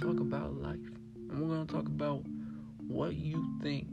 [0.00, 0.78] talk about life.
[1.28, 2.24] And we're gonna talk about
[2.88, 3.86] what you think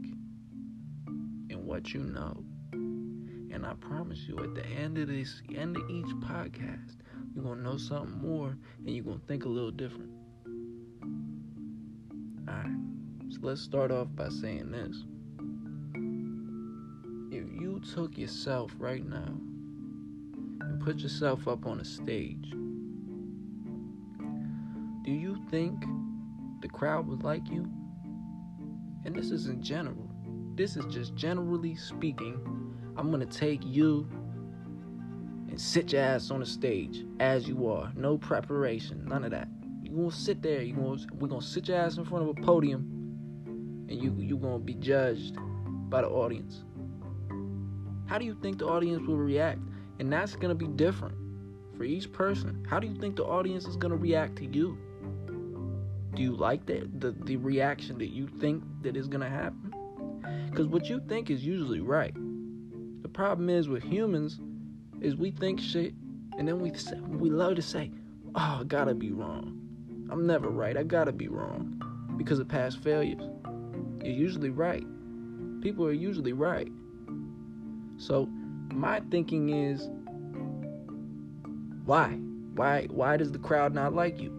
[1.50, 2.42] and what you know.
[2.72, 6.96] And I promise you, at the end of this, end of each podcast,
[7.34, 10.10] you're gonna know something more and you're gonna think a little different.
[12.48, 12.72] Alright,
[13.30, 15.04] so let's start off by saying this.
[17.30, 19.34] If you took yourself right now
[20.60, 22.50] and put yourself up on a stage,
[25.04, 25.84] do you think
[26.60, 27.70] the crowd would like you?
[29.04, 30.10] And this is in general.
[30.54, 32.40] This is just generally speaking.
[32.96, 34.08] I'm gonna take you
[35.48, 37.92] and sit your ass on the stage as you are.
[37.96, 39.48] No preparation, none of that.
[39.82, 40.62] You gonna sit there.
[40.62, 44.36] You gonna we're gonna sit your ass in front of a podium, and you you
[44.36, 45.36] gonna be judged
[45.88, 46.64] by the audience.
[48.06, 49.60] How do you think the audience will react?
[50.00, 51.16] And that's gonna be different
[51.76, 52.66] for each person.
[52.68, 54.76] How do you think the audience is gonna react to you?
[56.18, 59.72] Do you like that the, the reaction that you think that is gonna happen?
[60.50, 62.12] Because what you think is usually right.
[63.02, 64.40] The problem is with humans
[65.00, 65.94] is we think shit
[66.36, 66.72] and then we
[67.06, 67.92] we love to say,
[68.34, 69.60] "Oh, I gotta be wrong.
[70.10, 70.76] I'm never right.
[70.76, 71.80] I gotta be wrong
[72.16, 73.22] because of past failures."
[74.02, 74.84] You're usually right.
[75.60, 76.72] People are usually right.
[77.96, 78.26] So
[78.72, 79.88] my thinking is,
[81.84, 82.08] why?
[82.56, 82.88] Why?
[82.90, 84.37] Why does the crowd not like you?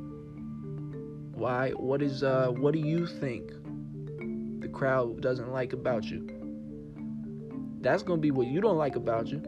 [1.39, 1.69] Why?
[1.71, 2.21] What is?
[2.21, 3.53] Uh, what do you think
[4.59, 6.27] the crowd doesn't like about you?
[7.79, 9.39] That's gonna be what you don't like about you.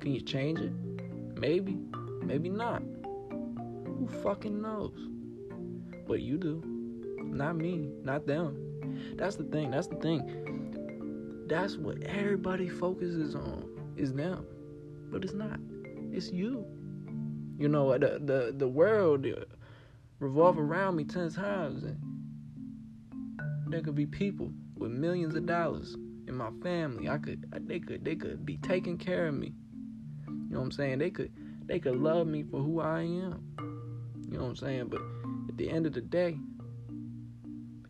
[0.00, 0.72] Can you change it?
[1.40, 1.78] Maybe,
[2.22, 2.82] maybe not.
[3.86, 5.08] Who fucking knows?
[6.06, 6.62] But you do.
[7.22, 9.16] Not me, not them.
[9.16, 9.70] That's the thing.
[9.70, 11.46] That's the thing.
[11.48, 13.64] That's what everybody focuses on
[13.96, 14.44] is them.
[15.10, 15.58] But it's not.
[16.12, 16.66] It's you.
[17.58, 19.26] You know, the the the world
[20.20, 21.98] revolve around me ten times and
[23.66, 25.94] there could be people with millions of dollars
[26.26, 27.08] in my family.
[27.08, 29.52] I could they could they could be taking care of me.
[30.28, 30.98] You know what I'm saying?
[30.98, 31.32] They could
[31.66, 33.42] they could love me for who I am.
[34.30, 34.86] You know what I'm saying?
[34.88, 35.00] But
[35.48, 36.38] at the end of the day,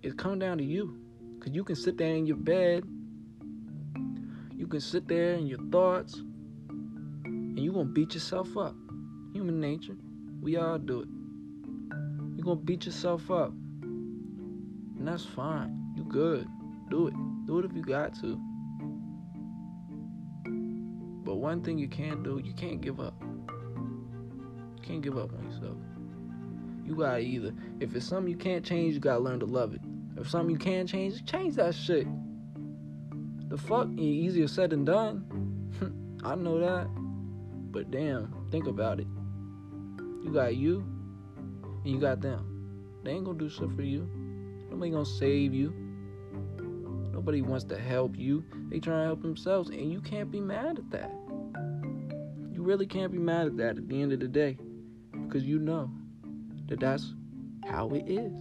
[0.03, 0.98] it comes down to you.
[1.41, 2.84] Cause you can sit there in your bed,
[4.56, 6.15] you can sit there in your thoughts,
[7.25, 8.75] and you're gonna beat yourself up.
[9.38, 9.94] Human nature.
[10.43, 11.09] We all do it.
[12.34, 13.53] You're gonna beat yourself up.
[13.82, 15.81] And that's fine.
[15.97, 16.44] You good.
[16.91, 17.15] Do it.
[17.47, 18.37] Do it if you got to.
[21.25, 23.15] But one thing you can't do, you can't give up.
[23.22, 25.77] You can't give up on yourself.
[26.84, 29.82] You gotta either, if it's something you can't change, you gotta learn to love it.
[30.16, 32.09] If something you can change, change that shit.
[33.50, 36.19] The fuck, easier said than done.
[36.25, 36.88] I know that.
[37.71, 39.06] But damn, think about it.
[40.22, 40.84] You got you,
[41.84, 43.00] and you got them.
[43.04, 44.08] They ain't gonna do shit for you.
[44.70, 45.72] Nobody gonna save you.
[47.12, 48.44] Nobody wants to help you.
[48.68, 51.12] They try to help themselves, and you can't be mad at that.
[52.52, 54.58] You really can't be mad at that at the end of the day,
[55.12, 55.90] because you know
[56.68, 57.14] that that's
[57.66, 58.32] how it is.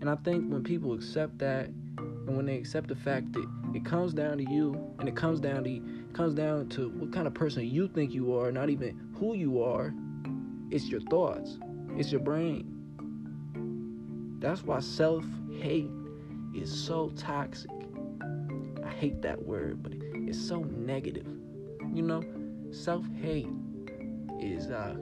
[0.00, 3.84] And I think when people accept that, and when they accept the fact that it
[3.84, 5.80] comes down to you, and it comes down to
[6.12, 9.62] comes down to what kind of person you think you are, not even who you
[9.62, 9.94] are.
[10.72, 11.58] It's your thoughts.
[11.98, 12.66] It's your brain.
[14.40, 15.90] That's why self-hate
[16.54, 17.70] is so toxic.
[18.82, 21.26] I hate that word, but it's so negative.
[21.92, 22.22] You know,
[22.70, 23.50] self-hate
[24.40, 24.94] is uh,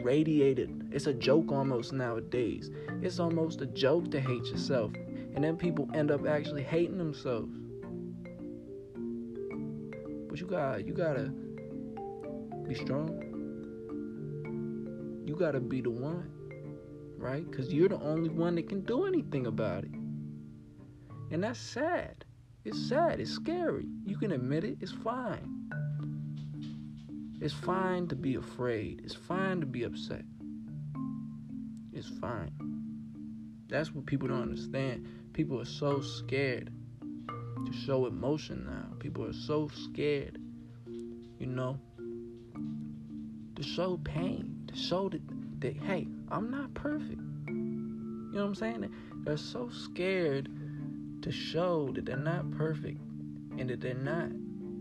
[0.00, 0.88] radiated.
[0.90, 2.70] It's a joke almost nowadays.
[3.02, 4.92] It's almost a joke to hate yourself.
[5.34, 7.54] And then people end up actually hating themselves.
[10.30, 11.30] But you got you gotta
[12.66, 13.29] be strong.
[15.30, 16.28] You gotta be the one,
[17.16, 17.46] right?
[17.52, 19.92] Cause you're the only one that can do anything about it.
[21.30, 22.24] And that's sad.
[22.64, 23.20] It's sad.
[23.20, 23.86] It's scary.
[24.04, 24.78] You can admit it.
[24.80, 25.70] It's fine.
[27.40, 29.02] It's fine to be afraid.
[29.04, 30.24] It's fine to be upset.
[31.92, 32.50] It's fine.
[33.68, 35.06] That's what people don't understand.
[35.32, 36.72] People are so scared
[37.66, 38.96] to show emotion now.
[38.98, 40.40] People are so scared,
[41.38, 41.78] you know,
[43.54, 45.20] to show pain, to show that,
[45.60, 47.20] that hey, I'm not perfect.
[47.48, 48.90] You know what I'm saying?
[49.24, 50.48] They're so scared
[51.22, 53.00] to show that they're not perfect
[53.58, 54.30] and that they're not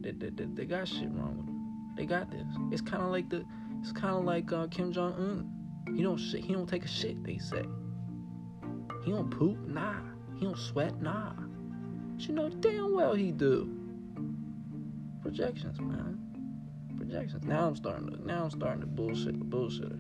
[0.02, 1.96] that, that, that they got shit wrong with them.
[1.98, 2.46] They got this.
[2.72, 3.44] It's kind of like the
[3.82, 5.96] it's kind of like uh, Kim Jong Un.
[5.96, 6.42] He don't shit.
[6.42, 7.24] He don't take a shit.
[7.24, 7.66] They say.
[9.04, 9.58] He don't poop.
[9.68, 9.96] Nah.
[10.38, 11.02] He don't sweat.
[11.02, 11.34] Nah.
[12.16, 13.76] But you know damn well he do.
[15.22, 16.29] Projections, man.
[17.10, 17.44] Projections.
[17.44, 19.98] Now I'm starting to now I'm starting to bullshit the bullshitter.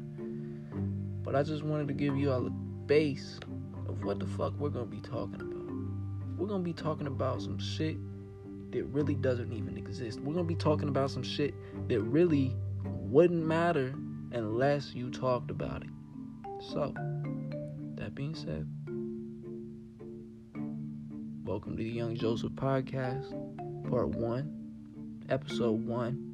[1.23, 3.39] But I just wanted to give you all the base
[3.88, 6.38] of what the fuck we're gonna be talking about.
[6.38, 7.97] We're gonna be talking about some shit
[8.71, 10.19] that really doesn't even exist.
[10.19, 11.56] We're gonna be talking about some shit
[11.88, 13.95] that really wouldn't matter
[14.31, 15.89] unless you talked about it.
[16.62, 16.94] So,
[17.95, 18.67] that being said,
[21.44, 23.31] welcome to the Young Joseph Podcast,
[23.89, 26.28] Part 1, Episode 1.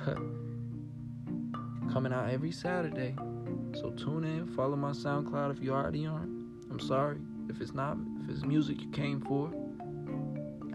[1.92, 3.14] Coming out every Saturday.
[3.74, 6.30] So tune in, follow my SoundCloud if you already aren't.
[6.70, 7.18] I'm sorry
[7.48, 9.52] if it's not, if it's music you came for.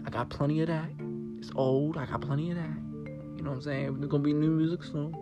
[0.04, 0.88] I got plenty of that.
[1.38, 2.76] It's old, I got plenty of that.
[3.36, 3.98] You know what I'm saying?
[3.98, 5.14] There's gonna be new music soon.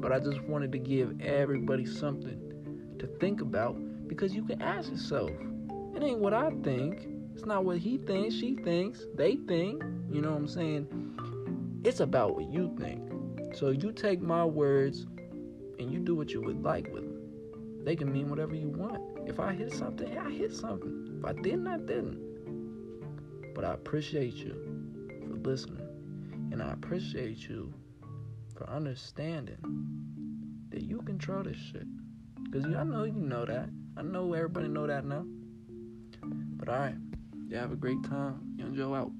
[0.00, 3.76] But I just wanted to give everybody something to think about
[4.08, 5.30] because you can ask yourself.
[5.94, 7.06] It ain't what I think.
[7.34, 9.82] It's not what he thinks, she thinks, they think.
[10.10, 11.80] You know what I'm saying?
[11.84, 13.11] It's about what you think.
[13.54, 15.06] So you take my words
[15.78, 17.84] and you do what you would like with them.
[17.84, 19.28] They can mean whatever you want.
[19.28, 21.18] If I hit something, I hit something.
[21.18, 23.54] If I didn't, I didn't.
[23.54, 24.54] But I appreciate you
[25.26, 25.86] for listening.
[26.50, 27.72] And I appreciate you
[28.56, 29.58] for understanding
[30.70, 31.86] that you control this shit.
[32.44, 33.68] Because I know you know that.
[33.96, 35.24] I know everybody know that now.
[36.56, 36.94] But alright.
[37.48, 38.54] You have a great time.
[38.56, 39.12] Young Joe out.